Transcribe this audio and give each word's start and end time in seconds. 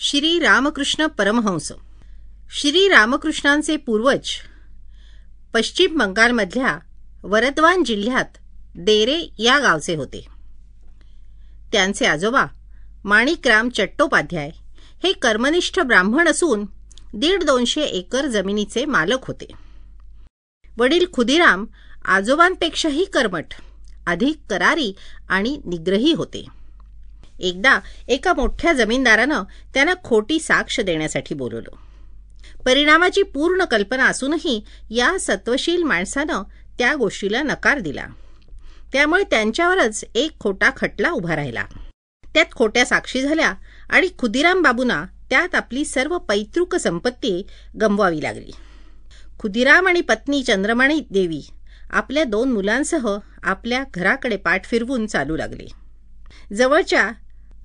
श्री 0.00 0.38
रामकृष्ण 0.38 1.06
परमहंस. 1.06 1.72
श्री 2.50 2.88
रामकृष्णांचे 2.88 3.76
पूर्वज 3.76 4.30
पश्चिम 5.54 5.98
बंगालमधल्या 5.98 6.78
वरदवान 7.22 7.84
जिल्ह्यात 7.84 8.38
देरे 8.74 9.28
या 9.38 9.58
गावचे 9.58 9.94
होते. 9.94 10.26
त्यांचे 11.72 12.06
आजोबा 12.06 12.46
माणिकराम 13.04 13.68
चट्टोपाध्याय 13.68 14.50
हे 15.02 15.12
कर्मनिष्ठ 15.12 15.80
ब्राह्मण 15.80 16.28
असून 16.28 16.64
दीड 17.14 17.42
दोनशे 17.42 17.82
एकर 17.82 18.26
जमिनीचे 18.26 18.84
मालक 18.84 19.24
होते. 19.24 19.52
वडील 20.78 21.06
खुदिराम 21.12 21.66
आजोबांपेक्षाही 22.04 23.04
कर्मठ 23.04 23.46
अधिक 24.06 24.36
करारी 24.50 24.92
आणि 25.28 25.60
निग्रही 25.64 26.12
होते. 26.12 26.57
एकदा 27.38 27.80
एका 28.08 28.34
मोठ्या 28.34 28.72
जमीनदारानं 28.72 29.42
त्यांना 29.74 29.94
खोटी 30.04 30.40
साक्ष 30.40 30.80
देण्यासाठी 30.80 31.34
बोलवलं. 31.34 31.76
परिणामाची 32.64 33.22
पूर्ण 33.22 33.64
कल्पना 33.64 34.06
असूनही 34.06 34.64
या 34.90 35.16
सत्वशील 35.20 35.82
माणसानं 35.82 36.42
त्या 36.78 36.94
गोष्टीला 36.94 37.42
नकार 37.42 37.78
दिला. 37.78 38.06
त्यामुळे 38.92 39.24
त्यांच्यावरच 39.24 40.04
एक 40.14 40.30
खोटा 40.40 40.70
खटला 40.76 41.10
उभा 41.10 41.36
राहिला. 41.36 41.64
त्यात 42.34 42.46
खोट्या 42.52 42.86
साक्षी 42.86 43.22
झाल्या 43.22 43.54
आणि 43.90 44.08
खुदिराम 44.18 44.62
बाबूंना 44.62 45.06
त्यात 45.30 45.54
आपली 45.54 45.84
सर्व 45.84 46.18
पैतृक 46.18 46.76
संपत्ती 46.76 47.46
गमवावी 47.80 48.22
लागली. 48.22 48.50
खुदिराम 49.38 49.88
आणि 49.88 50.00
पत्नी 50.00 50.42
चंद्रमणी 50.42 51.00
देवी 51.10 51.42
आपल्या 51.90 52.24
दोन 52.24 52.52
मुलांसह 52.52 53.18
आपल्या 53.42 53.84
घराकडे 53.94 54.36
पाठ 54.36 54.64
फिरवून 54.64 55.06
चालू 55.06 55.36
लागले. 55.36 55.66
जवळच्या 56.54 57.10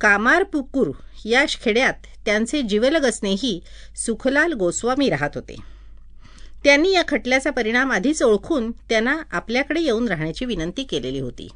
कामारपुकूर 0.02 0.92
या 1.26 1.46
खेड्यात 1.62 1.94
त्यांचे 2.26 2.62
जीवलग 2.62 3.10
स्नेही 3.10 3.62
सुखलाल 3.96 4.54
गोस्वामी 4.54 5.10
राहत 5.10 5.30
होते. 5.36 5.56
त्यांनी 6.64 6.92
या 6.92 7.04
खटल्याचा 7.08 7.50
परिणाम 7.50 7.92
आधीच 7.92 8.24
ओळखून 8.24 8.72
त्यांना 8.72 9.22
आपल्याकडे 9.32 9.82
येऊन 9.82 10.08
राहण्याची 10.08 10.46
विनंती 10.46 10.84
केलेली 10.84 11.20
होती. 11.20 11.48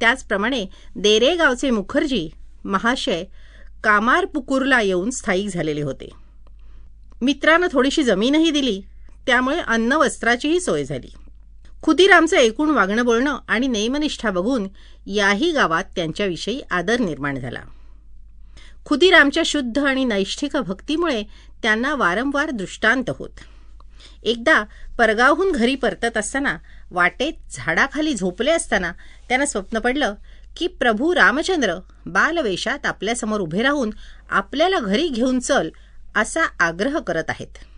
त्याचप्रमाणे 0.00 0.66
देरे 0.96 1.36
गावचे 1.36 1.70
मुखर्जी 1.70 2.30
महाशय 2.64 3.24
कामारपुकूरला 3.84 4.80
येऊन 4.80 5.10
स्थायिक 5.10 5.48
झालेले 5.48 5.82
होते. 5.82 6.08
मित्रानं 7.22 7.66
थोडीशी 7.72 8.02
जमीनही 8.02 8.50
दिली 8.50 8.82
त्यामुळे 9.26 9.60
अन्न 9.66 9.92
वस्त्राचीही 9.92 10.60
सोय 10.60 10.84
झाली. 10.84 11.12
खुदीरामचं 11.82 12.36
एकूण 12.36 12.70
वागणं 12.70 13.04
बोलणं 13.04 13.38
आणि 13.48 13.66
नेमनिष्ठा 13.66 14.30
बघून 14.30 14.68
याही 15.06 15.52
गावात 15.52 15.84
त्यांच्याविषयी 15.96 16.60
आदर 16.70 17.00
निर्माण 17.00 17.38
झाला. 17.38 17.60
खुदिरामच्या 18.84 19.42
शुद्ध 19.46 19.78
आणि 19.78 20.04
नैष्ठिक 20.04 20.56
भक्तीमुळे 20.56 21.22
त्यांना 21.62 21.94
वारंवार 21.94 22.50
दृष्टांत 22.50 23.10
होत. 23.10 23.30
एकदा 24.22 24.64
परगावहून 24.98 25.52
घरी 25.52 25.74
परतत 25.74 26.16
असताना 26.16 26.56
वाटेत 26.90 27.32
झाडाखाली 27.50 28.14
झोपले 28.14 28.50
असताना 28.50 28.92
त्यांना 29.28 29.46
स्वप्न 29.46 29.78
पडलं 29.78 30.14
की 30.56 30.66
प्रभू 30.66 31.14
रामचंद्र 31.14 31.74
बालवेशात 32.06 32.86
आपल्यासमोर 32.86 33.40
उभे 33.40 33.62
राहून 33.62 33.90
आपल्याला 34.30 34.78
घरी 34.78 35.08
घेऊन 35.08 35.40
चल 35.40 35.70
असा 36.16 36.40
आग्रह 36.60 36.98
करत 36.98 37.24
आहेत. 37.28 37.71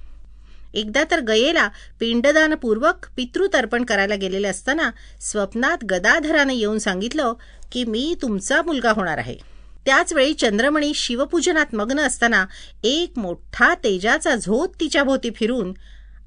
एकदा 0.75 1.05
तर 1.11 1.21
गयेला 1.21 1.69
पिंडदानपूर्वक 2.01 3.07
पितृतर्पण 3.17 3.85
करायला 3.85 4.15
गेलेले 4.15 4.49
असताना 4.49 4.91
स्वप्नात 5.21 5.85
गदाधरानं 5.85 6.53
येऊन 6.53 6.79
सांगितलं 6.79 7.33
की 7.73 7.85
मी 7.85 8.15
तुमचा 8.23 8.63
मुलगा 8.63 8.91
होणार 8.91 9.19
आहे. 9.19 9.37
त्याचवेळी 9.87 10.35
चंद्रमणी 10.35 10.93
शिवपूजनात 10.95 11.75
मग्न 11.75 12.01
असताना 12.01 12.47
एक 12.85 13.19
मोठा 13.19 13.75
तेजाचा 13.75 14.37
झोत 14.37 14.69
तिच्या 14.81 15.05
भोवती 15.05 15.31
फिरून 15.31 15.73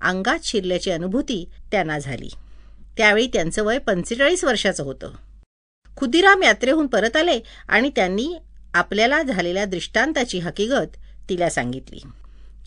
अंगात 0.02 0.40
शिरल्याची 0.44 0.92
अनुभूती 0.92 1.50
त्यांना 1.72 2.00
झाली. 2.00 2.30
त्यावेळी 2.98 3.28
त्यांचं 3.28 3.64
वय 3.64 3.78
पंचेचाळीस 3.78 4.44
वर्षाचं 4.44 4.84
होतं. 4.84 5.12
खुदिराम 5.98 6.44
यात्रेहून 6.44 6.88
परत 6.88 7.16
आले 7.16 7.40
आणि 7.70 7.90
त्यांनी 7.96 8.38
आपल्याला 8.74 9.22
झालेल्या 9.24 9.66
दृष्टांताची 9.66 10.40
हकीकत 10.40 10.98
तिला 11.30 11.50
सांगितली. 11.50 12.00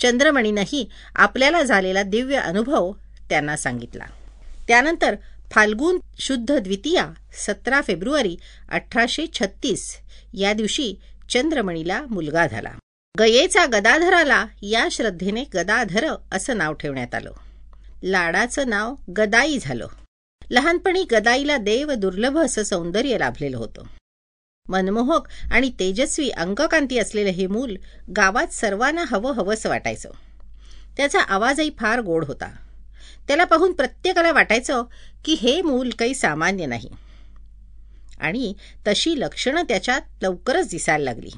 चंद्रमणीनंही 0.00 0.88
आपल्याला 1.16 1.62
झालेला 1.62 2.02
दिव्य 2.02 2.36
अनुभव 2.36 2.92
त्यांना 3.28 3.56
सांगितला. 3.56 4.04
त्यानंतर 4.68 5.16
फाल्गुन 5.50 5.98
शुद्ध 6.18 6.58
द्वितीया 6.58 7.08
सतरा 7.46 7.80
फेब्रुवारी 7.80 8.36
अठराशे 8.70 9.26
छत्तीस 9.34 9.96
या 10.34 10.52
दिवशी 10.52 10.94
चंद्रमणीला 11.30 12.02
मुलगा 12.10 12.46
झाला. 12.46 12.70
गयेचा 13.18 13.66
गदाधराला 13.66 14.46
या 14.62 14.88
श्रद्धेने 14.90 15.44
गदाधर 15.54 16.06
असं 16.32 16.56
नाव 16.56 16.72
ठेवण्यात 16.72 17.14
आलं. 17.14 17.32
लाडाचं 18.02 18.68
नाव 18.68 18.94
गदाई 19.16 19.58
झालं. 19.60 19.88
लहानपणी 20.50 21.04
गदाईला 21.10 21.56
देव 21.56 21.92
दुर्लभ 21.92 22.38
असं 22.38 22.62
सौंदर्य 22.62 23.18
लाभलेलं 23.18 23.56
होतं. 23.56 23.82
मनमोहक 24.70 25.28
आणि 25.50 25.70
तेजस्वी 25.70 26.30
अंककांती 26.30 26.98
असलेलं 26.98 27.30
हे 27.30 27.46
मूल 27.46 27.76
गावात 28.16 28.46
सर्वांना 28.46 29.04
हवं 29.06 29.32
हवंसं 29.32 29.68
वाटायचं. 29.68 30.10
त्याचा 30.96 31.20
आवाजही 31.20 31.70
फार 31.78 32.00
गोड 32.00 32.24
होता. 32.24 32.56
त्याला 33.28 33.44
पाहून 33.44 33.72
प्रत्येकाला 33.72 34.32
वाटायचं 34.32 34.82
की 35.24 35.32
हे 35.32 35.62
मूल 35.62 35.90
काही 35.90 36.14
सामान्य 36.14 36.66
नाही. 36.66 36.88
आणि 38.20 38.54
तशी 38.86 39.20
लक्षणं 39.20 39.62
त्याच्यात 39.62 40.00
लवकरच 40.22 40.68
दिसायला 40.68 41.04
लागली. 41.04 41.30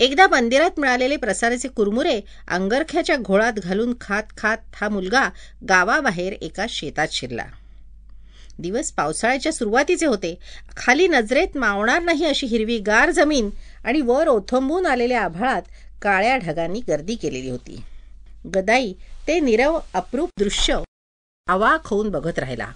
एकदा 0.00 0.26
मंदिरात 0.26 0.70
मिळालेले 0.78 1.16
प्रसाराचे 1.16 1.68
कुरमुरे 1.68 2.20
अंगरख्याच्या 2.48 3.16
घोळात 3.16 3.52
घालून 3.52 3.94
खात 4.00 4.22
खात 4.36 4.58
हा 4.74 4.88
मुलगा 4.88 5.28
गावाबाहेर 5.68 6.32
एका 6.32 6.66
शेतात 6.68 7.08
शिरला. 7.10 7.44
दिवस 8.58 8.90
पावसाळ्याच्या 8.92 9.52
सुरुवातीचे 9.52 10.06
होते. 10.06 10.38
खाली 10.76 11.08
नजरेत 11.08 11.56
मावणार 11.56 12.02
नाही 12.02 12.24
अशी 12.24 12.46
हिरवीगार 12.46 13.10
जमीन 13.10 13.50
आणि 13.84 14.00
वर 14.00 14.28
ओथंबून 14.28 14.86
आलेल्या 14.86 15.22
आभाळात 15.22 15.62
काळ्या 16.02 16.36
ढगांनी 16.36 16.80
गर्दी 16.88 17.14
केलेली 17.14 17.50
होती. 17.50 17.80
गदाई 18.54 18.92
ते 19.26 19.40
निरव 19.40 19.78
अप्रूप 19.94 20.30
दृश्य 20.38 20.78
अवाक 21.48 21.86
होऊन 21.86 22.08
बघत 22.08 22.38
राहिला. 22.38 22.66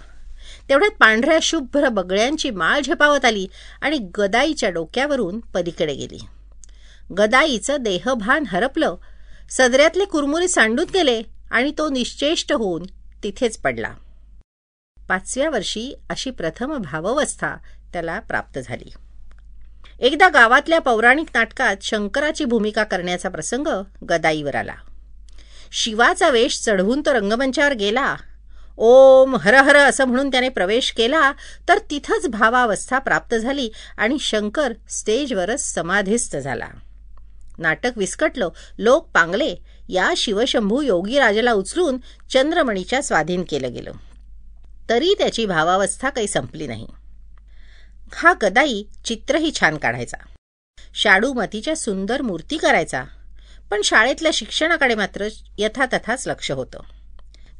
तेवढ्यात 0.69 0.91
पांढऱ्या 0.99 1.39
शुभ्र 1.41 1.89
बगळ्यांची 1.89 2.49
माळ 2.49 2.79
झेपावत 2.79 3.25
आली 3.25 3.47
आणि 3.81 3.97
गदाईच्या 4.17 4.69
डोक्यावरून 4.69 5.39
पलीकडे 5.39 5.93
गेली. 5.93 6.19
गदाईचं 7.17 7.77
देहभान 7.79 8.43
हरपलं. 8.47 8.95
सदऱ्यातले 9.49 10.05
कुरमुरे 10.05 10.47
सांडून 10.47 10.85
गेले 10.93 11.21
आणि 11.51 11.71
तो 11.77 11.89
निश्चेष्ट 11.89 12.53
होऊन 12.53 12.83
तिथेच 13.23 13.57
पडला. 13.57 13.93
पाचव्या 15.09 15.49
वर्षी 15.49 15.95
अशी 16.09 16.31
प्रथम 16.31 16.77
भावावस्था 16.77 17.55
त्याला 17.93 18.19
प्राप्त 18.19 18.59
झाली. 18.59 18.93
एकदा 19.99 20.29
गावातल्या 20.29 20.79
पौराणिक 20.79 21.27
नाटकात 21.33 21.75
शंकराची 21.81 22.45
भूमिका 22.45 22.83
करण्याचा 22.83 23.29
प्रसंग 23.29 23.67
गदाईवर 24.09 24.55
आला. 24.55 24.73
शिवाचा 25.71 26.29
वेश 26.29 26.59
चढवून 26.61 27.01
तो 27.05 27.13
रंगमंचावर 27.13 27.73
गेला. 27.73 28.15
ओम 28.77 29.35
हर 29.35 29.53
हर 29.53 29.75
असं 29.75 30.05
म्हणून 30.05 30.31
त्याने 30.31 30.49
प्रवेश 30.49 30.91
केला 30.91 31.31
तर 31.69 31.77
तिथंच 31.89 32.27
भावावस्था 32.27 32.99
प्राप्त 32.99 33.35
झाली 33.35 33.69
आणि 33.97 34.17
शंकर 34.19 34.73
स्टेजवरच 34.89 35.73
समाधिस्थ 35.73 36.37
झाला. 36.37 36.67
नाटक 37.57 37.91
विस्कटलं 37.97 38.49
लोक 38.77 39.09
पांगले. 39.13 39.55
या 39.89 40.13
शिवशंभू 40.17 40.81
योगीराजाला 40.81 41.53
उचलून 41.53 41.97
चंद्रमणीच्या 42.29 43.03
स्वाधीन 43.03 43.43
केलं 43.49 43.73
गेलं. 43.73 43.91
तरी 44.93 45.13
त्याची 45.19 45.45
भावावस्था 45.45 46.09
काही 46.09 46.27
संपली 46.27 46.67
नाही. 46.67 46.87
हा 48.13 48.33
गदाई 48.41 48.83
चित्रही 49.05 49.51
छान 49.59 49.77
काढायचा. 49.77 50.17
शाडूमतीच्या 50.93 51.75
सुंदर 51.75 52.21
मूर्ती 52.21 52.57
करायचा. 52.57 53.03
पण 53.71 53.81
शाळेतल्या 53.81 54.31
शिक्षणाकडे 54.33 54.95
मात्र 54.95 55.27
यथातथाच 55.57 56.27
लक्ष 56.27 56.51
होतं. 56.51 56.79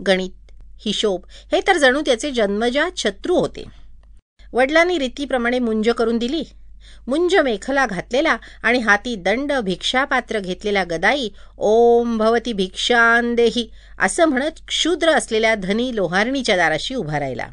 गणित 0.07 0.51
हिशोब 0.85 1.21
हे 1.29 1.61
तर 1.67 1.77
जणू 1.77 2.01
त्याचे 2.01 2.31
जन्मजात 2.31 2.91
शत्रू 2.97 3.35
होते. 3.35 3.63
वडिलांनी 4.53 4.99
रीतीप्रमाणे 4.99 5.59
मुंज 5.59 5.89
करून 5.89 6.17
दिली. 6.17 6.43
मुंज 7.07 7.35
मेखला 7.35 7.85
घातलेला 7.85 8.37
आणि 8.63 8.79
हाती 8.79 9.15
दंड 9.15 9.53
भिक्षापात्र 9.53 10.39
घेतलेला 10.39 10.83
गदाई 10.83 11.29
ओम 11.57 12.17
भवती 12.17 12.53
भिक्षांदेही 12.53 13.69
असं 13.99 14.25
म्हणत 14.25 14.59
क्षुद्र 14.67 15.09
असलेल्या 15.09 15.55
धनी 15.55 15.95
लोहारणीच्या 15.95 16.55
दाराशी 16.55 16.95
उभा 16.95 17.19
राहिला. 17.19 17.47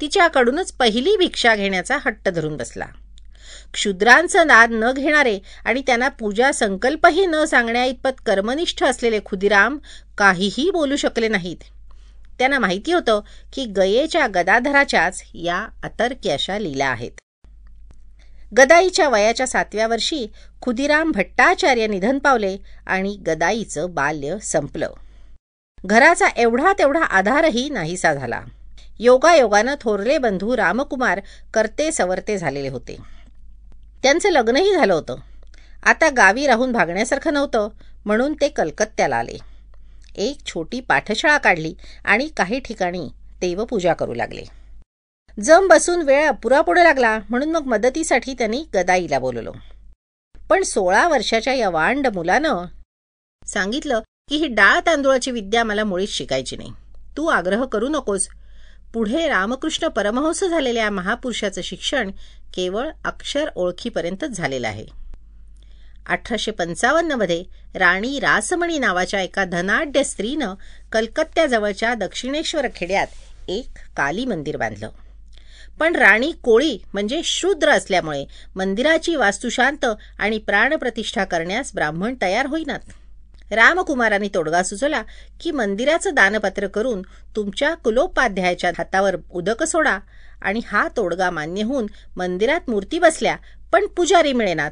तिच्याकडूनच 0.00 0.72
पहिली 0.72 1.16
भिक्षा 1.16 1.56
घेण्याचा 1.56 1.98
हट्ट 2.04 2.28
धरून 2.28 2.56
बसला. 2.56 2.86
क्षुद्रांचं 3.72 4.46
नाद 4.46 4.68
न 4.72 4.92
घेणारे 4.92 5.38
आणि 5.64 5.82
त्यांना 5.86 6.08
पूजा 6.08 6.52
संकल्पही 6.52 7.26
न 7.26 7.44
सांगण्या 7.44 7.84
इतपत 7.84 8.20
कर्मनिष्ठ 8.26 8.84
असलेले 8.84 9.18
खुदिराम 9.24 9.78
काहीही 10.18 10.70
बोलू 10.70 10.96
शकले 10.96 11.28
नाहीत. 11.28 11.56
त्यांना 12.38 12.58
माहिती 12.58 12.92
होतं 12.92 13.20
की 13.52 13.64
गयेच्या 13.64 14.26
गदाधराच्याच 14.26 15.22
या 15.34 15.66
अतर्क्याशा 15.82 16.58
लीला 16.58 16.86
आहेत. 16.86 17.10
गदाईच्या 18.56 19.08
वयाच्या 19.08 19.46
सातव्या 19.46 19.86
वर्षी 19.86 20.26
खुदिराम 20.62 21.12
भट्टाचार्य 21.12 21.86
निधन 21.86 22.18
पावले 22.18 22.56
आणि 22.86 23.16
गदाईचं 23.26 23.94
बाल्य 23.94 24.36
संपलं. 24.42 24.90
घराचा 25.84 26.28
एवढा 26.28 26.72
तेवढा 26.72 27.02
आधारही 27.02 27.68
नाहीसा 27.68 28.14
झाला. 28.14 28.40
योगायोगानं 28.98 29.74
थोरले 29.80 30.18
बंधू 30.18 30.56
रामकुमार 30.56 31.20
करते 31.54 31.92
सवरते 31.92 32.38
झालेले 32.38 32.68
होते. 32.68 32.96
त्यांचं 34.02 34.30
लग्नही 34.30 34.74
झालं 34.74 34.94
होतं. 34.94 35.16
आता 35.82 36.10
गावी 36.10 36.46
राहून 36.46 36.72
भागण्यासारखं 36.72 37.32
नव्हतं 37.32 37.68
म्हणून 38.04 38.34
ते 38.34 38.48
कलकत्त्याला 38.48 39.16
आले. 39.16 39.38
एक 40.16 40.38
छोटी 40.46 40.80
पाठशाळा 40.80 41.38
काढली 41.38 41.74
आणि 42.04 42.28
काही 42.36 42.60
ठिकाणी 42.60 43.08
देवपूजा 43.40 43.94
करू 43.94 44.14
लागले. 44.14 44.65
जम 45.44 45.68
बसून 45.68 46.02
वेळ 46.02 46.26
अपुरा 46.28 46.60
पुढे 46.60 46.84
लागला 46.84 47.18
म्हणून 47.30 47.50
मग 47.50 47.66
मदतीसाठी 47.66 48.34
त्यांनी 48.34 48.64
गदाईला 48.74 49.18
बोलवलं 49.18 49.52
पण 50.50 50.62
सोळा 50.62 51.08
वर्षाच्या 51.08 51.54
या 51.54 51.70
वांड 51.70 52.06
मुलानं 52.06 52.64
सांगितलं 53.46 54.00
की 54.28 54.36
ही 54.36 54.46
डाळ 54.46 54.80
तांदूळाची 54.86 55.30
विद्या 55.30 55.64
मला 55.64 55.84
मुळीच 55.84 56.10
शिकायची 56.10 56.56
नाही. 56.56 56.72
तू 57.16 57.26
आग्रह 57.26 57.64
करू 57.64 57.88
नकोस. 57.88 58.28
पुढे 58.94 59.28
रामकृष्ण 59.28 59.88
परमहंस 59.88 60.44
झालेल्या 60.44 60.90
महापुरुषाचं 60.90 61.62
शिक्षण 61.62 62.10
केवळ 62.54 62.90
अक्षर 63.04 63.48
ओळखीपर्यंतच 63.56 64.28
झालेलं 64.28 64.68
आहे. 64.68 64.86
अठराशे 66.08 66.50
पंचावन्नमध्ये 66.50 67.44
राणी 67.74 68.20
रासमणी 68.20 68.78
नावाच्या 68.78 69.20
एका 69.20 69.44
धनाढ्य 69.44 70.04
स्त्रीनं 70.04 70.54
कलकत्त्याजवळच्या 70.92 71.94
दक्षिणेश्वर 71.94 72.66
खेड्यात 72.76 73.06
एक 73.48 73.66
काली 73.96 74.24
मंदिर 74.24 74.56
बांधलं. 74.56 74.88
पण 75.80 75.96
राणी 75.96 76.32
कोळी 76.42 76.78
म्हणजे 76.92 77.20
शूद्र 77.24 77.70
असल्यामुळे 77.70 78.24
मंदिराची 78.56 79.16
वास्तुशांत 79.16 79.86
आणि 80.18 80.38
प्राणप्रतिष्ठा 80.38 81.24
करण्यास 81.24 81.72
ब्राह्मण 81.74 82.14
तयार 82.22 82.46
होईनात. 82.46 82.78
रामकुमारांनी 83.50 84.28
तोडगा 84.34 84.62
सुचवला 84.62 85.02
की 85.40 85.50
मंदिराचं 85.50 86.14
दानपत्र 86.14 86.66
करून 86.66 87.02
तुमच्या 87.36 87.74
कुलोपाध्यायाच्या 87.74 88.70
हातावर 88.78 89.16
उदक 89.30 89.62
सोडा 89.62 89.98
आणि 90.42 90.60
हा 90.66 90.88
तोडगा 90.96 91.30
मान्य 91.30 91.62
होऊन 91.62 91.86
मंदिरात 92.16 92.70
मूर्ती 92.70 92.98
बसल्या 92.98 93.36
पण 93.72 93.86
पुजारी 93.86 94.32
मिळेनात. 94.32 94.70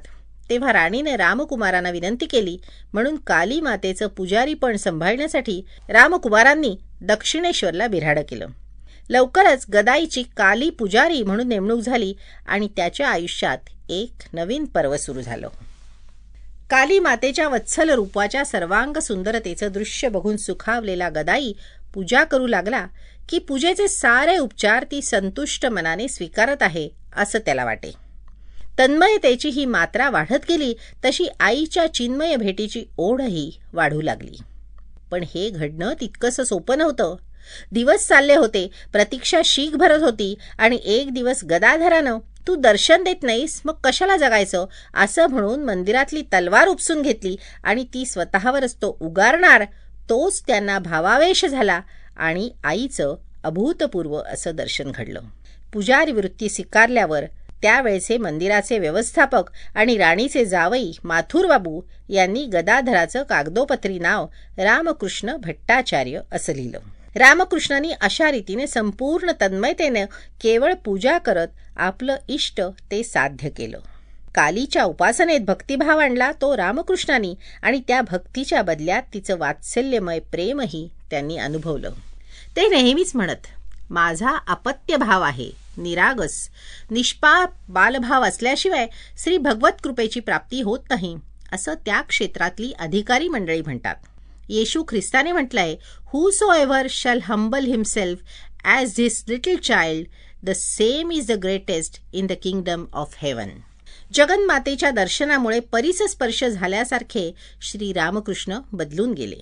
तेव्हा 0.51 0.73
राणीने 0.73 1.17
रामकुमारांना 1.17 1.91
विनंती 1.91 2.27
केली 2.27 2.57
म्हणून 2.93 3.17
काली 3.17 3.61
मातेचं 3.61 4.07
पुजारीपण 4.07 4.77
सांभाळण्यासाठी 4.77 5.63
रामकुमारांनी 5.89 6.77
दक्षिणेश्वरला 7.01 7.87
बिराड 7.87 8.19
केलं. 8.19 8.47
लवकरच 9.11 9.67
गदाईची 9.73 10.23
काली 10.23 10.71
पुजारी 10.71 11.23
म्हणून 11.23 11.49
नेमणूक 11.49 11.81
झाली 11.81 12.15
आणि 12.47 12.69
त्याच्या 12.77 13.09
आयुष्यात 13.09 13.59
एक 13.89 14.13
नवीन 14.33 14.65
पर्व 14.65 14.97
सुरू 14.97 15.21
झालं. 15.21 15.49
काली 16.71 16.99
मातेच्या 16.99 17.49
वत्सल 17.49 17.91
रूपाच्या 17.91 18.45
सर्वांग 18.45 18.99
सुंदरतेचं 18.99 19.69
दृश्य 19.73 20.09
बघून 20.09 20.37
सुखावलेला 20.37 21.09
गदाई 21.09 21.53
पूजा 21.95 22.25
करू 22.25 22.47
लागला 22.47 22.87
की 23.29 23.39
पूजेचे 23.39 23.89
सारे 23.89 24.39
उपचार 24.39 24.85
ती 24.91 25.03
संतुष्ट 25.03 25.67
मनाने 25.67 26.09
स्वीकारत 26.09 26.63
आहे 26.63 26.89
असं 27.17 27.39
त्याला 27.39 27.65
वाटे. 27.65 27.93
तन्मयतेची 28.79 29.49
ही 29.49 29.65
मात्रा 29.65 30.11
वाढत 30.11 30.49
गेली 30.49 30.75
तशी 31.05 31.27
आईच्या 31.41 31.95
चिन्मय 31.95 32.37
भेटीची 32.37 32.85
ओढही 32.97 33.53
वाढू 33.73 34.01
लागली. 34.01 34.37
पण 35.11 35.25
हे 35.35 35.51
घडणं 35.51 35.93
तितकंसं 36.01 36.45
सोपं 36.45 36.79
नव्हतं. 36.79 37.17
दिवस 37.73 38.07
चालले 38.09 38.35
होते 38.35 38.69
प्रतीक्षा 38.93 39.41
शीख 39.45 39.77
भरत 39.77 40.03
होती 40.03 40.35
आणि 40.59 40.79
एक 40.85 41.13
दिवस 41.15 41.45
गदाधरानं 41.45 42.19
तू 42.47 42.55
दर्शन 42.55 43.03
देत 43.03 43.23
नाहीस 43.23 43.61
मग 43.65 43.75
कशाला 43.85 44.17
जगायचं? 44.17 44.67
असं 44.95 45.27
म्हणून 45.27 45.65
मंदिरातली 45.65 46.23
तलवार 46.23 46.69
उपसून 46.69 47.03
घेतली 47.03 47.37
आणि 47.65 47.85
ती 47.85 48.07
स्वतःवरच 48.07 48.75
तो 48.75 48.97
उगारणार 49.01 49.65
तोच 50.11 50.43
त्यांना 50.47 50.79
भावावेश 50.79 51.45
झाला 51.45 51.81
आणि 52.17 52.51
आईचं 52.65 53.15
अभूतपूर्व 53.45 54.17
असं 54.17 54.57
दर्शन 54.57 54.91
घडलं. 54.91 55.21
पुजारी 55.73 56.13
वृत्ती 56.13 56.49
स्वीकारल्यावर 56.49 57.25
त्यावेळेचे 57.63 58.17
मंदिराचे 58.19 58.79
व्यवस्थापक 58.79 59.51
आणि 59.75 59.97
राणीचे 59.97 60.45
जावई 60.45 60.91
माथुरबाबू 61.05 61.81
यांनी 62.09 62.45
गदाधराचं 62.47 63.23
कागदोपत्री 63.23 63.99
नाव 63.99 64.27
रामकृष्ण 64.59 65.37
भट्टाचार्य 65.37 66.21
असं 66.33 66.53
लिहिलं. 66.53 66.79
रामकृष्णांनी 67.17 67.93
अशा 68.01 68.31
रीतीने 68.31 68.67
संपूर्ण 68.67 69.33
तन्मयतेने 69.41 70.05
केवळ 70.41 70.75
पूजा 70.75 71.19
करत 71.19 71.49
आपलं 71.77 72.17
इष्ट 72.29 72.61
ते 72.91 73.03
साध्य 73.03 73.49
केलं. 73.49 73.79
कालीच्या 74.35 74.85
उपासनेत 74.85 75.41
भक्तिभाव 75.41 75.99
आणला 75.99 76.31
तो 76.41 76.57
रामकृष्णांनी 76.57 77.35
आणि 77.63 77.81
त्या 77.89 78.01
भक्तीच्या 78.03 78.63
बदल्यात 78.63 79.03
तिचं 79.15 79.39
वात्सल्यमय 79.39 80.19
प्रेमही 80.19 80.89
त्यांनी 81.11 81.37
अनुभवलं. 81.37 81.91
ते 82.57 82.69
नेहमीच 82.69 83.13
म्हणत 83.15 83.47
माझा 83.91 84.37
अपत्यभाव 84.49 85.23
आहे 85.23 85.51
निरागस 85.77 86.49
निष्पाप 86.91 87.53
बालभाव 87.69 88.25
असल्याशिवाय 88.25 88.87
श्री 89.19 89.39
भगवत 89.39 89.83
कृपेची 89.83 90.21
प्राप्ती 90.21 90.61
होत 90.63 90.91
नाही 90.91 91.17
असं 91.53 91.75
त्या 91.75 92.01
क्षेत्रातली 92.01 92.73
अधिकारी 92.79 93.29
मंडळी 93.29 93.61
म्हणतात. 93.63 93.95
येशू 94.49 94.85
ख्रिस्ताने 94.89 95.33
म्हटलंय 95.33 95.77
whosoever 96.55 96.87
shall 96.91 97.21
humble 97.23 97.65
himself 97.65 98.19
as 98.65 98.97
this 98.97 99.25
little 99.29 99.57
child 99.57 100.07
the 100.43 100.51
same 100.51 101.11
is 101.11 101.33
the 101.33 101.33
greatest 101.33 102.01
in 102.13 102.27
the 102.27 102.33
kingdom 102.43 102.85
of 102.93 103.15
heaven 103.19 103.49
जगन्मातेच्या 104.15 104.91
दर्शनामुळे 104.91 105.61
परिसस्पर्श 105.61 106.45
झाल्यासारखे 106.45 107.35
श्री 107.61 107.93
रामकृष्ण 107.93 108.59
बदलून 108.73 109.13
गेले. 109.13 109.37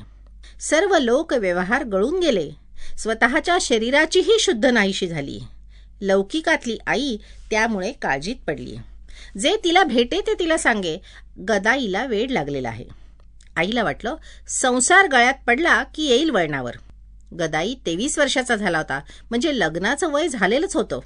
सर्व 0.60 0.96
लोक 0.98 1.32
व्यवहार 1.32 1.84
गळून 1.84 2.18
गेले. 2.20 2.50
स्वतःच्या 2.98 3.58
शरीराचीही 3.60 4.38
शुद्ध 4.40 4.66
नाहीशी 4.66 5.06
झाली. 5.06 5.38
लौकिकातली 6.00 6.78
आई 6.86 7.16
त्यामुळे 7.50 7.92
काळजीत 7.92 8.36
पडली. 8.46 8.76
जे 9.40 9.56
तिला 9.64 9.82
भेटे 9.82 10.20
ते 10.20 10.34
तिला 10.34 10.58
सांगे 10.58 10.96
गदाईला 11.48 12.04
वेळ 12.06 12.30
लागलेला 12.30 12.68
आहे. 12.68 12.84
आईला 13.56 13.82
वाटलं 13.82 14.16
संसार 14.48 15.06
गळ्यात 15.06 15.34
पडला 15.46 15.82
की 15.82 16.04
येईल 16.04 16.30
वळणावर. 16.30 16.72
गदाई 17.38 17.74
तेवीस 17.86 18.18
वर्षाचा 18.18 18.56
झाला 18.56 18.78
होता 18.78 19.00
म्हणजे 19.30 19.58
लग्नाचं 19.58 20.12
वय 20.12 20.28
झालेलंच 20.28 20.76
होतं. 20.76 21.00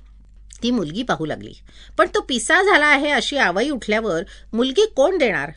ती 0.62 0.70
मुलगी 0.70 1.02
पाहू 1.02 1.26
लागली. 1.26 1.52
पण 1.98 2.06
तो 2.14 2.20
पिसा 2.20 2.62
झाला 2.62 2.86
आहे 2.86 3.10
अशी 3.10 3.36
आवई 3.36 3.70
उठल्यावर 3.70 4.22
मुलगी 4.52 4.86
कोण 4.86 5.18
देणार? 5.18 5.50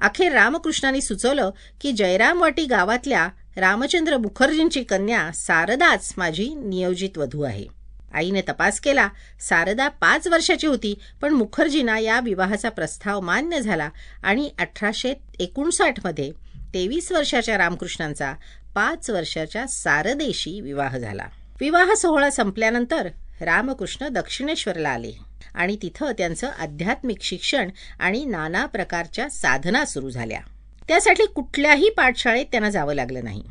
अखेर 0.00 0.32
रामकृष्णांनी 0.32 1.00
सुचवलं 1.00 1.50
की 1.80 1.92
जयरामवाटी 1.92 2.64
गावातल्या 2.64 3.28
रामचंद्र 3.56 4.16
मुखर्जींची 4.16 4.82
कन्या 4.82 5.30
सारदाच 5.34 6.14
माझी 6.16 6.54
नियोजित 6.54 7.18
वधू 7.18 7.42
आहे. 7.42 7.79
आईने 8.14 8.40
तपास 8.40 8.80
केला 8.80 9.08
सारदा 9.40 9.88
पाच 9.88 10.28
वर्षाची 10.28 10.66
होती 10.66 10.98
पण 11.22 11.34
मुखर्जींना 11.34 11.98
या 11.98 12.20
विवाहाचा 12.20 12.68
प्रस्ताव 12.68 13.20
मान्य 13.20 13.60
झाला 13.60 13.88
आणि 14.22 14.50
अठराशे 14.58 15.14
एकोणसाठमध्ये 15.38 16.30
तेवीस 16.74 17.12
वर्षाच्या 17.12 17.58
रामकृष्णांचा 17.58 18.32
पाच 18.74 19.10
वर्षाच्या 19.10 19.66
सारदेशी 19.66 20.60
विवाह 20.60 20.98
झाला. 20.98 21.24
विवाह 21.60 21.94
सोहळा 21.94 22.30
संपल्यानंतर 22.30 23.08
रामकृष्ण 23.40 24.08
दक्षिणेश्वरला 24.08 24.88
आले 24.88 25.12
आणि 25.54 25.76
तिथं 25.82 26.12
त्यांचं 26.18 26.48
आध्यात्मिक 26.58 27.22
शिक्षण 27.22 27.68
आणि 28.00 28.24
नाना 28.24 28.66
प्रकारच्या 28.66 29.28
साधना 29.30 29.84
सुरू 29.84 30.10
झाल्या. 30.10 30.40
त्यासाठी 30.88 31.26
कुठल्याही 31.26 31.90
पाठशाळेत 31.90 32.46
त्यांना 32.46 32.70
जावं 32.70 32.94
लागलं 32.94 33.24
नाही. 33.24 33.42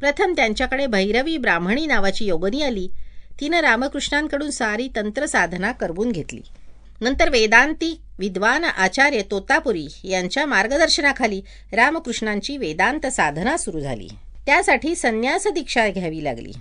प्रथम 0.00 0.32
त्यांच्याकडे 0.36 0.86
भैरवी 0.86 1.36
ब्राह्मणी 1.36 1.86
नावाची 1.86 2.24
योगनी 2.24 2.62
आली 2.62 2.88
तिनं 3.40 3.60
रामकृष्णांकडून 3.60 4.50
सारी 4.50 4.88
तंत्रसाधना 4.96 5.72
करवून 5.72 6.12
घेतली. 6.12 6.40
नंतर 7.00 7.30
वेदांती 7.30 8.00
विद्वान 8.18 8.64
आचार्य 8.64 9.22
तोतापुरी 9.30 9.86
यांच्या 10.04 10.46
मार्गदर्शनाखाली 10.46 11.42
रामकृष्णांची 11.72 12.56
वेदांत 12.56 13.06
साधना 13.06 13.56
सुरू 13.56 13.80
झाली. 13.80 14.08
त्यासाठी 14.46 14.94
संन्यास 14.94 15.46
दीक्षा 15.46 15.88
घ्यावी 15.88 16.24
लागली. 16.24 16.52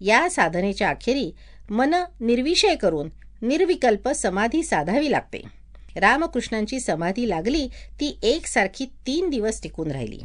या 0.00 0.30
साधनेच्या 0.30 0.88
अखेरी 0.88 1.34
मन 1.70 1.94
निर्विषय 2.20 2.74
करून 2.74 3.08
निर्विकल्प 3.42 4.08
समाधी 4.08 4.62
साधावी 4.62 5.10
लागते. 5.10 5.42
रामकृष्णांची 5.96 6.80
समाधी 6.80 7.28
लागली 7.28 7.68
ती 8.00 8.18
एकसारखी 8.22 8.84
तीन 9.06 9.30
दिवस 9.30 9.62
टिकून 9.62 9.90
राहिली. 9.90 10.18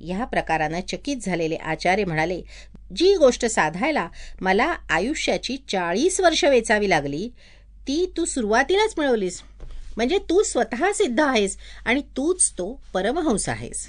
या 0.00 0.24
प्रकारानं 0.24 0.80
चकित 0.80 1.16
झालेले 1.22 1.54
आचार्य 1.54 2.04
म्हणाले 2.04 2.40
जी 2.96 3.14
गोष्ट 3.14 3.46
साधायला 3.46 4.08
मला 4.40 4.74
आयुष्याची 4.90 5.56
चाळीस 5.68 6.20
वर्ष 6.20 6.44
वेचावी 6.44 6.90
लागली 6.90 7.28
ती 7.86 8.12
तू 8.16 8.24
सुरुवातीलाच 8.24 8.94
मिळवलीस. 8.98 9.42
म्हणजे 9.96 10.18
तू 10.18 10.42
स्वतः 10.42 10.92
सिद्ध 10.92 11.20
आहेस 11.20 11.56
आणि 11.84 12.00
तूच 12.16 12.50
तो 12.50 12.80
परमहंस 12.94 13.48
आहेस. 13.48 13.86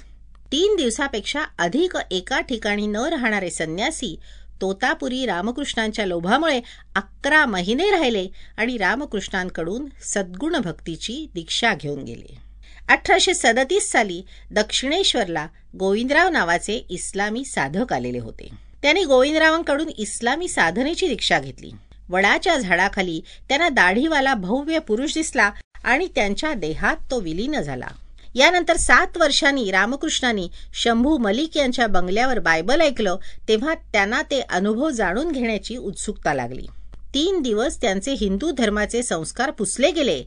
तीन 0.52 0.76
दिवसापेक्षा 0.76 1.42
अधिक 1.58 1.96
एका 2.10 2.40
ठिकाणी 2.40 2.86
न 2.86 2.96
राहणारे 2.96 3.50
संन्यासी 3.50 4.18
तोतापुरी 4.60 5.26
रामकृष्णांच्या 5.26 6.06
लोभामुळे 6.06 6.60
अकरा 6.96 7.46
महिने 7.46 7.90
राहिले 7.90 8.26
आणि 8.56 8.76
रामकृष्णांकडून 8.76 9.88
सद्गुण 10.02 10.56
भक्तीची 10.56 11.26
दीक्षा 11.34 11.74
घेऊन 11.74 12.02
गेले. 12.04 12.51
अठराशे 12.92 13.34
सदतीस 13.34 13.90
साली 13.92 14.20
दक्षिणेश्वरला 14.50 15.46
गोविंदराव 15.78 16.28
नावाचे 16.28 16.74
इस्लामी 16.90 17.44
साधक 17.44 17.92
आलेले 17.92 18.18
होते. 18.18 18.48
त्यांनी 18.82 19.04
गोविंदरावांकडून 19.04 19.88
इस्लामी 19.88 20.48
साधनेची 20.48 21.08
दीक्षा 21.08 21.38
घेतली. 21.38 21.70
वडाच्या 22.08 22.56
झाडाखाली 22.56 23.20
त्यांना 23.48 23.68
दाढीवाला 23.68 24.34
भव्य 24.34 24.78
पुरुष 24.78 25.14
दिसला 25.14 25.50
आणि 25.84 26.08
त्यांच्या 26.14 26.52
देहात 26.54 26.96
तो 27.10 27.20
विलीन 27.20 27.60
झाला. 27.60 27.88
यानंतर 28.34 28.76
सात 28.76 29.16
वर्षांनी 29.16 29.70
रामकृष्णांनी 29.70 30.48
शंभू 30.74 31.16
मलिक 31.18 31.56
यांच्या 31.56 31.86
बंगल्यावर 31.86 32.38
बायबल 32.38 32.80
ऐकलं 32.80 33.16
तेव्हा 33.48 33.74
त्यांना 33.74 34.22
ते 34.22 34.40
अनुभव 34.40 34.90
जाणून 34.90 35.32
घेण्याची 35.32 35.76
उत्सुकता 35.76 36.34
लागली. 36.34 36.66
तीन 37.14 37.42
दिवस 37.42 37.80
त्यांचे 37.80 38.12
हिंदू 38.12 38.50
धर्माचे 38.50 39.02
संस्कार 39.02 39.50
पुसले 39.50 39.90
गेले 39.90 40.22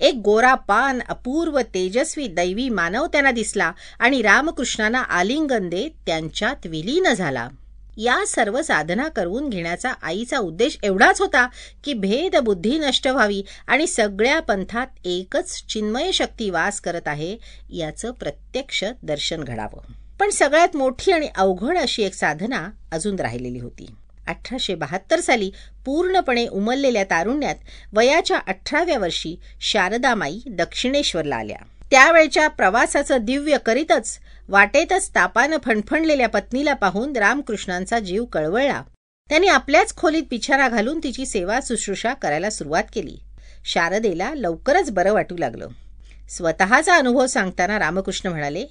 एक 0.00 0.14
गोरा 0.14 0.54
पान 0.54 1.00
अपूर्व 1.08 1.60
तेजस्वी 1.60 2.26
दैवी 2.26 2.68
मानव 2.68 3.06
त्यांना 3.06 3.30
दिसला 3.30 3.72
आणि 3.98 4.22
रामकृष्णांना 4.22 5.02
आलिंगन 5.02 5.68
देत 5.68 5.90
त्यांच्यात 6.06 6.66
विलीन 6.66 7.14
झाला. 7.14 7.48
या 7.96 8.24
सर्व 8.26 8.62
साधना 8.62 9.08
करून 9.08 9.48
घेण्याचा 9.48 9.92
आईचा 10.02 10.38
उद्देश 10.38 10.78
एवढाच 10.82 11.20
होता 11.20 11.48
की 11.84 11.94
भेद 11.94 12.36
बुद्धी 12.36 12.78
नष्ट 12.78 13.08
व्हावी 13.08 13.42
आणि 13.66 13.86
सगळ्या 13.86 14.40
पंथात 14.40 14.86
एकच 15.04 15.66
चिन्मय 15.66 16.12
शक्ती 16.12 16.50
वास 16.50 16.80
करत 16.80 17.08
आहे 17.08 17.36
याचं 17.70 18.10
प्रत्यक्ष 18.10 18.84
दर्शन 19.02 19.44
घडावं. 19.44 19.92
पण 20.20 20.30
सगळ्यात 20.30 20.76
मोठी 20.76 21.12
आणि 21.12 21.28
अवघड 21.36 21.78
अशी 21.78 22.02
एक 22.02 22.14
साधना 22.14 22.70
अजून 22.92 23.16
राहिलेली 23.16 23.58
होती. 23.58 23.86
अठराशे 24.30 24.74
बहात्तर 24.74 25.20
साली 25.20 25.50
पूर्णपणे 25.84 26.46
उमललेल्या 26.46 27.04
तारुण्यात 27.04 27.56
वयाच्या 27.92 28.38
अठराव्या 28.46 28.98
वर्षी 28.98 29.40
शारदामाई 29.60 30.40
दक्षिणेश्वरला 30.46 31.36
आल्या. 31.36 31.58
त्यावेळच्या 31.90 32.48
प्रवासाचं 32.48 33.16
दिव्य 33.20 33.58
करीतच 33.66 34.18
वाटेतच 34.48 35.10
तापानं 35.14 35.56
फणफणलेल्या 35.64 36.28
पत्नीला 36.28 36.74
पाहून 36.74 37.16
रामकृष्णांचा 37.16 37.98
जीव 37.98 38.24
कळवळला. 38.24 38.82
त्यांनी 39.28 39.46
आपल्याच 39.46 39.96
खोलीत 39.96 40.22
पिछारा 40.30 40.68
घालून 40.68 40.98
तिची 40.98 41.26
सेवा 41.26 41.58
शुश्रूषा 41.62 42.14
करायला 42.14 42.50
सुरुवात 42.50 42.84
केली. 42.94 43.18
शारदेला 43.64 44.32
लवकरच 44.34 44.90
बरं 44.90 45.12
वाटू 45.12 45.36
लागलं. 45.36 45.68
स्वतःचा 46.30 46.94
अनुभव 46.94 47.26
सांगताना 47.26 47.78
रामकृष्ण 47.78 48.28
म्हणाले 48.28 48.66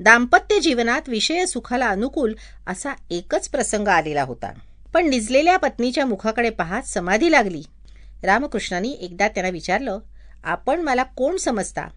दाम्पत्य 0.00 0.60
जीवनात 0.60 1.08
विषय 1.08 1.46
सुखाला 1.46 1.86
अनुकूल 1.86 2.34
असा 2.66 2.90
एकच 3.10 3.48
प्रसंग 3.48 3.88
आलेला 3.88 4.22
होता. 4.22 4.52
पण 4.94 5.08
निजलेल्या 5.08 5.56
पत्नीच्या 5.56 6.06
मुखाकडे 6.06 6.50
पाहत 6.50 6.82
समाधी 6.82 7.30
लागली. 7.30 7.62
रामकृष्णांनी 8.22 8.92
एकदा 9.00 9.28
त्यांना 9.28 9.50
विचारलं 9.50 9.98
आपण 10.44 10.80
मला 10.80 11.02
कोण 11.02 11.36
समजता? 11.36 11.88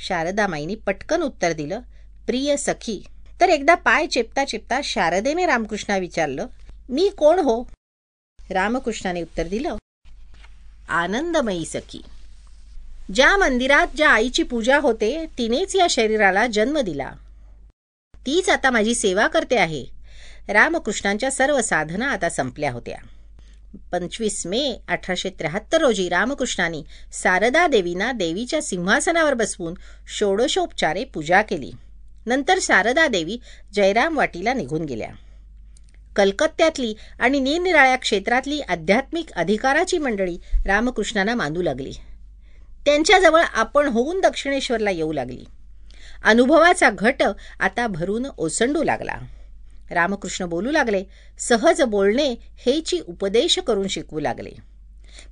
शारदामाईनी 0.00 0.74
पटकन 0.74 1.22
उत्तर 1.22 1.52
दिलं 1.52 1.80
प्रिय 2.26 2.56
सखी. 2.56 3.04
तर 3.40 3.48
एकदा 3.48 3.74
पाय 3.74 4.06
चेपता 4.06 4.44
चेपता 4.44 4.80
शारदेने 4.84 5.46
रामकृष्णा 5.46 5.96
विचारलं 5.96 6.46
मी 6.88 7.10
कोण 7.18 7.38
हो? 7.38 7.62
रामकृष्णाने 8.50 9.22
उत्तर 9.22 9.46
दिलं 9.46 9.76
आनंदमयी 10.88 11.64
सखी. 11.66 12.02
ज्या 13.14 13.36
मंदिरात 13.36 13.86
ज्या 13.96 14.10
आईची 14.10 14.42
पूजा 14.42 14.78
होते 14.78 15.26
तिनेच 15.38 15.76
या 15.76 15.86
शरीराला 15.90 16.46
जन्म 16.46 16.80
दिला. 16.80 17.10
तीच 18.26 18.50
आता 18.50 18.70
माझी 18.70 18.94
सेवा 18.94 19.26
करते 19.26 19.56
आहे. 19.56 19.99
रामकृष्णांच्या 20.48 21.30
सर्व 21.30 21.60
साधना 21.60 22.10
आता 22.10 22.28
संपल्या 22.28 22.72
होत्या. 22.72 22.96
पंचवीस 23.92 24.46
मे 24.46 24.76
अठराशे 24.88 25.30
त्र्याहत्तर 25.30 25.80
रोजी 25.80 26.08
रामकृष्णांनी 26.08 26.84
सारदा 27.12 27.66
देवींना 27.66 28.12
देवीच्या 28.12 28.62
सिंहासनावर 28.62 29.34
बसवून 29.34 29.74
षोडशोपचारे 30.08 31.04
पूजा 31.04 31.42
केली. 31.42 31.70
नंतर 32.26 32.58
शारदा 32.62 33.06
देवी 33.06 33.38
जयराम 33.72 34.16
वाटीला 34.16 34.52
निघून 34.52 34.84
गेल्या. 34.84 35.08
कलकत्त्यातली 36.16 36.94
आणि 37.20 37.40
निरनिराळ्या 37.40 37.96
क्षेत्रातली 37.96 38.60
आध्यात्मिक 38.60 39.32
अधिकाराची 39.32 39.98
मंडळी 39.98 40.38
रामकृष्णांना 40.66 41.34
मानू 41.34 41.62
लागली. 41.62 41.92
त्यांच्याजवळ 42.84 43.42
आपण 43.54 43.86
होऊन 43.86 44.20
दक्षिणेश्वरला 44.20 44.90
येऊ 44.90 45.12
लागली. 45.12 45.44
अनुभवाचा 46.24 46.90
घट 46.90 47.22
आता 47.60 47.86
भरून 47.86 48.26
ओसंडू 48.38 48.82
लागला. 48.82 49.14
रामकृष्ण 49.90 50.44
बोलू 50.44 50.70
लागले. 50.70 51.04
सहज 51.38 51.82
बोलणे 51.82 52.34
हेची 52.66 53.00
उपदेश 53.00 53.58
करून 53.58 53.86
शिकवू 53.86 54.20
लागले. 54.20 54.50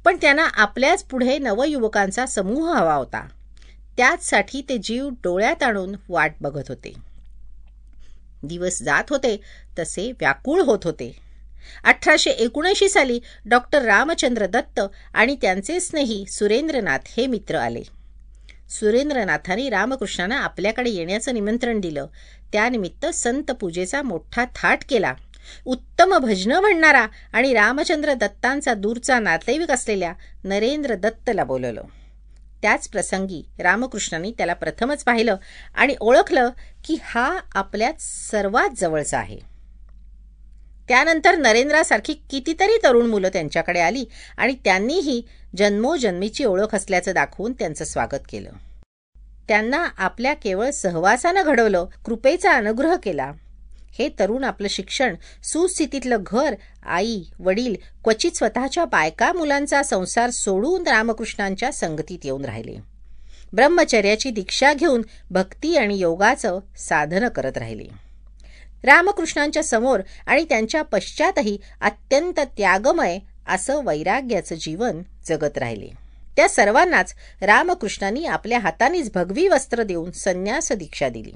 पण 0.04 0.16
त्यांना 0.16 0.44
आपल्याच 0.44 1.04
पुढे 1.04 1.38
नवयुवकांचा 1.38 2.26
समूह 2.26 2.72
हवा 2.72 2.94
होता. 2.94 3.28
त्याचसाठी 3.96 4.62
ते 4.68 4.78
जीव 4.78 5.08
डोळ्यात 5.08 5.62
आणून 5.62 5.94
वाट 6.08 6.32
बघत 6.40 6.64
होते. 6.68 6.92
दिवस 8.42 8.82
जात 8.82 9.04
होते 9.10 9.40
तसे 9.78 10.12
व्याकुळ 10.12 10.60
होत 10.60 10.78
होते. 10.84 11.28
अठराशे 11.84 12.30
एकोणऐंशी 12.30 12.88
साली 12.88 13.20
डॉक्टर 13.46 13.82
रामचंद्र 13.82 14.46
दत्त 14.46 14.80
आणि 15.14 15.36
त्यांचे 15.42 15.80
स्नेही 15.80 16.24
सुरेंद्रनाथ 16.26 16.98
हे 17.04 17.26
मित्र 17.26 17.56
आले. 17.56 17.82
सुरेंद्रनाथांनी 18.70 19.70
रामकृष्णांना 19.70 20.38
आपल्याकडे 20.38 20.90
येण्याचं 20.90 21.34
निमंत्रण 21.34 21.80
दिलं. 21.80 22.06
त्यानिमित्त 22.52 23.06
संत 23.06 23.50
पूजेचा 23.50 24.02
मोठा 24.02 24.44
थाट 24.54 24.78
केला. 24.88 25.14
उत्तम 25.64 26.18
भजनं 26.18 26.60
म्हणणारा 26.60 27.06
आणि 27.32 27.54
रामचंद्र 27.54 28.14
दत्तांचा 28.14 28.74
दूरचा 28.74 29.18
नातेवाईक 29.18 29.70
असलेल्या 29.70 30.12
नरेंद्र 30.44 30.94
दत्तला 30.94 31.44
बोलवलं. 31.44 31.82
त्याच 32.62 32.88
प्रसंगी 32.88 33.42
रामकृष्णांनी 33.58 34.32
त्याला 34.36 34.54
प्रथमच 34.54 35.04
पाहिलं 35.04 35.36
आणि 35.74 35.94
ओळखलं 36.00 36.50
की 36.84 36.96
हा 37.02 37.40
आपल्यात 37.54 38.00
सर्वात 38.00 38.68
जवळचा 38.76 39.18
आहे. 39.18 39.38
त्यानंतर 40.88 41.34
नरेंद्रासारखी 41.34 42.14
कितीतरी 42.30 42.78
तरुण 42.84 43.06
मुलं 43.06 43.28
त्यांच्याकडे 43.28 43.80
आली 43.80 44.04
आणि 44.36 44.54
त्यांनीही 44.64 45.22
जन्मोजन्मीची 45.56 46.44
ओळख 46.44 46.74
असल्याचं 46.74 47.12
दाखवून 47.14 47.52
त्यांचं 47.52 47.84
स्वागत 47.84 48.20
केलं. 48.28 48.50
त्यांना 49.48 49.88
आपल्या 49.98 50.34
केवळ 50.34 50.70
सहवासानं 50.70 51.42
घडवलं 51.46 51.86
कृपेचा 52.04 52.52
अनुग्रह 52.52 52.96
केला. 52.96 53.32
हे 53.98 54.08
तरुण 54.18 54.44
आपलं 54.44 54.68
शिक्षण 54.68 55.14
सुस्थितीतलं 55.42 56.16
घर 56.26 56.54
आई 56.86 57.22
वडील 57.38 57.74
क्वचित 58.04 58.32
स्वतःच्या 58.36 58.84
बायका 58.84 59.32
मुलांचा 59.32 59.82
संसार 59.82 60.30
सोडून 60.30 60.86
रामकृष्णांच्या 60.86 61.72
संगतीत 61.72 62.18
येऊन 62.24 62.44
राहिले. 62.44 62.76
ब्रह्मचर्याची 63.52 64.30
दीक्षा 64.30 64.72
घेऊन 64.72 65.02
भक्ती 65.30 65.76
आणि 65.76 65.98
योगाचं 65.98 66.58
साधन 66.76 67.28
करत 67.28 67.58
राहिले. 67.58 67.84
रामकृष्णांच्या 68.84 69.62
समोर 69.62 70.00
आणि 70.26 70.44
त्यांच्या 70.44 70.82
पश्चातही 70.82 71.58
अत्यंत 71.80 72.40
त्यागमय 72.40 73.18
असं 73.48 73.84
वैराग्याचं 73.84 74.54
जीवन 74.54 75.02
जगत 75.26 75.58
राहिले. 75.58 76.07
त्या 76.38 76.48
सर्वांनाच 76.48 77.14
रामकृष्णांनी 77.42 78.24
आपल्या 78.24 78.58
हातानेच 78.58 79.12
भगवी 79.12 79.48
वस्त्र 79.48 79.82
देऊन 79.82 80.10
संन्यास 80.10 80.72
दीक्षा 80.72 81.08
दिली. 81.08 81.32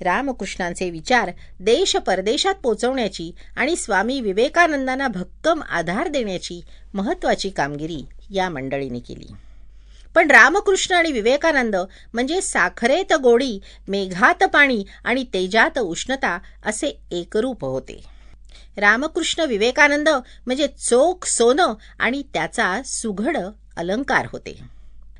रामकृष्णांचे 0.00 0.90
विचार 0.90 1.30
देश 1.60 1.96
परदेशात 1.96 2.54
पोचवण्याची 2.54 3.34
आणि 3.56 3.76
स्वामी 3.76 4.20
विवेकानंदांना 4.20 5.08
भक्कम 5.08 5.62
आधार 5.62 6.08
देण्याची 6.08 6.60
महत्वाची 6.94 7.50
कामगिरी 7.50 8.06
या 8.30 8.48
मंडळीने 8.48 8.98
केली. 8.98 9.32
पण 10.14 10.30
रामकृष्ण 10.30 10.94
आणि 10.94 11.12
विवेकानंद 11.12 11.76
म्हणजे 12.14 12.40
साखरेत 12.40 13.12
गोडी 13.12 13.60
मेघात 13.88 14.44
पाणी 14.44 14.84
आणि 15.04 15.24
तेजात 15.24 15.78
उष्णता 15.78 16.38
असे 16.66 17.00
एकरूप 17.10 17.64
होते. 17.64 18.15
रामकृष्ण 18.76 19.42
विवेकानंद 19.42 20.08
म्हणजे 20.46 20.66
चोख 20.66 21.26
सोनं 21.26 21.72
आणि 21.98 22.22
त्याचा 22.34 22.82
सुघड 22.84 23.36
अलंकार 23.76 24.26
होते. 24.32 24.60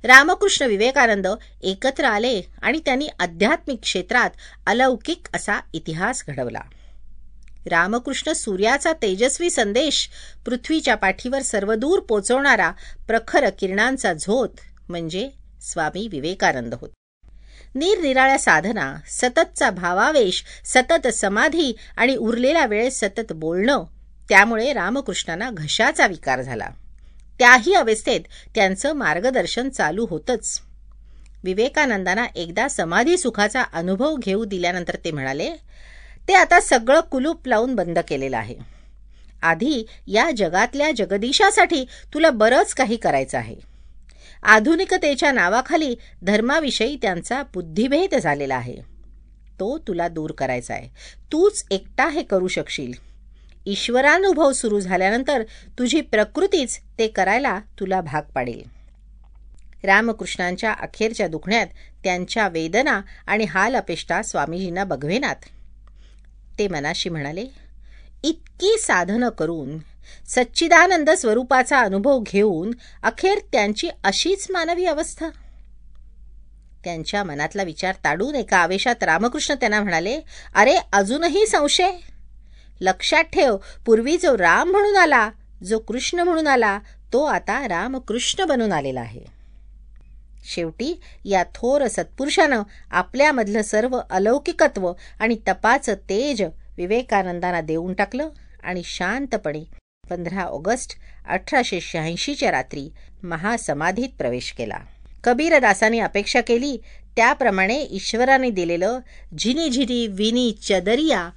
रामकृष्ण 0.05 0.67
विवेकानंद 0.67 1.27
एकत्र 1.63 2.05
आले 2.05 2.41
आणि 2.63 2.81
त्यांनी 2.85 3.09
आध्यात्मिक 3.21 3.81
क्षेत्रात 3.81 4.31
अलौकिक 4.67 5.29
असा 5.35 5.61
इतिहास 5.73 6.25
घडवला. 6.29 6.61
रामकृष्ण 7.67 8.33
सूर्याचा 8.33 8.93
तेजस्वी 8.93 9.51
संदेश 9.51 10.09
पृथ्वीच्या 10.47 10.95
पाठीवर 10.95 11.43
सर्वदूर 11.43 12.01
पोचवणारा 12.01 12.71
प्रखर 13.07 13.51
किरणांचा 13.51 14.13
झोत 14.13 14.49
म्हणजे 14.89 15.31
स्वामी 15.63 16.09
विवेकानंद 16.09 16.75
होत. 16.75 16.89
निरनिराळ्या 17.77 18.39
साधना 18.39 18.97
सततचा 19.07 19.71
भावावेश 19.71 20.45
सतत 20.65 21.09
समाधी 21.09 21.77
आणि 21.97 22.17
उरलेला 22.17 22.67
वेळ 22.67 22.89
सतत 22.89 23.33
बोलणं 23.33 23.85
त्यामुळे 24.29 24.73
रामकृष्णांना 24.73 25.51
घशाचा 25.51 26.07
विकार 26.07 26.43
झाला. 26.43 26.69
त्याही 27.39 27.75
अवस्थेत 27.75 28.21
त्यांचं 28.55 28.93
मार्गदर्शन 28.93 29.69
चालू 29.69 30.07
होतच. 30.11 30.61
विवेकानंदांना 31.45 32.27
एकदा 32.37 32.69
समाधी 32.69 33.17
सुखाचा 33.17 33.63
अनुभव 33.63 34.17
घेऊ 34.17 34.45
दिल्यानंतर 34.45 34.97
ते 35.05 35.11
म्हणाले 35.11 35.51
ते 36.29 36.35
आता 36.35 36.61
सगळं 36.61 37.01
कुलूप 37.01 37.49
लावून 37.49 37.75
बंद 37.75 37.99
केलेलं 37.99 38.37
आहे. 38.37 38.55
आधी 39.43 39.87
या 40.07 40.31
जगातल्या 40.37 40.91
जगदीशासाठी 40.97 41.85
तुला 42.15 42.31
बरंच 42.31 42.75
काही 42.75 42.97
करायचं 42.97 43.39
आहे. 43.39 43.76
आधुनिकतेच्या 44.49 45.33
नावाखाली 45.33 45.95
धर्माविषयी 46.23 46.99
त्यांचा 47.03 47.43
बुद्धिभेद 47.43 48.15
झालेला 48.15 48.57
आहे. 48.57 48.77
तो 49.61 49.79
तुला 49.79 50.09
दूर 50.09 50.33
करायचा 50.33 50.75
आहे. 50.75 50.89
तूच 51.33 51.65
एकटा 51.71 52.09
हे 52.09 52.23
करू 52.23 52.49
शकशील. 52.49 52.93
ईश्वरानुभव 53.67 54.53
सुरू 54.53 54.81
झाल्यानंतर 54.81 55.43
तुझी 55.79 56.01
प्रकृतीच 56.01 56.79
ते 56.99 57.09
करायला 57.09 57.59
तुला 57.81 58.01
भाग 58.01 58.23
पाडेल. 58.23 58.63
रामकृष्णांच्या 59.85 60.73
अखेरच्या 60.73 61.29
दुखण्यात 61.29 61.67
त्यांच्या 62.05 62.49
वेदना 62.49 63.01
आणि 63.27 63.45
हाल 63.45 63.77
अपेष्टा 63.77 64.23
स्वामीजींना 64.23 64.85
बघवेनात. 64.85 65.37
ते 66.59 66.69
मनाशी 66.69 67.09
म्हणाले 67.09 67.45
इतकी 68.25 68.77
साधनं 68.79 69.29
करून 69.29 69.79
सच्चिदानंद 70.29 71.11
स्वरूपाचा 71.11 71.81
अनुभव 71.81 72.19
घेऊन 72.21 72.73
अखेर 73.03 73.39
त्यांची 73.53 73.89
अशीच 74.05 74.47
मानवी 74.51 74.85
अवस्था. 74.85 75.29
त्यांच्या 76.85 77.25
मनातला 77.25 77.63
विचार 77.63 77.95
ताडून 78.05 78.35
एका 78.35 78.57
आवेशात 78.57 79.03
रामकृष्ण 79.03 79.55
त्यांना 79.55 79.83
म्हणाले 79.83 80.21
अरे 80.55 80.77
अजूनही 80.93 81.47
संशय? 81.47 81.91
लक्षात 82.81 83.25
ठेव 83.25 83.57
पूर्वी 83.87 84.17
जो 84.17 84.39
राम 84.39 84.71
म्हणून 84.71 84.97
आला 84.97 85.31
जो 85.65 85.79
कृष्ण 85.79 86.21
म्हणून 86.21 86.47
आला 86.47 86.79
तो 87.13 87.25
आता 87.25 87.69
रामकृष्ण 87.69 88.45
बनून 88.45 88.73
आलेला 88.73 89.01
आहे. 89.01 89.25
शेवटी 90.45 91.01
या 91.25 91.45
थोर 91.45 91.87
सत्पुरुषानं 91.87 92.63
आपल्यामधलं 92.91 93.63
सर्व 93.63 93.99
अलौकिकत्व 94.11 94.93
आणि 95.21 95.37
तपाचं 95.49 95.95
तेज 95.95 96.43
विवेकानंदांना 96.77 97.61
देऊन 97.61 97.95
टाकलं 97.95 98.29
आणि 98.63 98.83
शांतपणे 98.85 99.65
पंधरा 100.11 100.43
ऑगस्ट 100.43 100.93
अठराशे 101.29 101.81
शहाऐंशीच्या 101.81 102.51
रात्री 102.51 102.89
महासमाधीत 103.23 104.09
प्रवेश 104.19 104.53
केला. 104.53 104.79
कबीरदासांनी 105.25 105.99
अपेक्षा 105.99 106.41
केली 106.41 106.77
त्याप्रमाणे 107.17 107.81
ईश्वराने 107.91 108.51
दिलेलं 108.51 108.99
झिनी 109.39 109.69
झिनी 109.71 110.07
विनी 110.07 110.53
चदरिया 110.63 111.31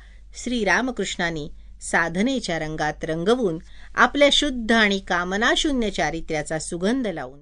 श्रीरामकृष्णांनी 0.43 1.49
साधनेच्या 1.81 2.59
रंगात 2.59 3.05
रंगवून 3.05 3.59
आपल्या 3.95 4.29
शुद्ध 4.31 4.71
आणि 4.71 4.99
कामनाशून्य 4.99 5.89
चारित्र्याचा 5.89 6.59
सुगंध 6.59 7.07
लावून 7.07 7.39